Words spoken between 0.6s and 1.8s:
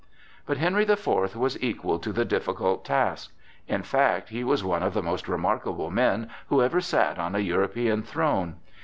the Fourth was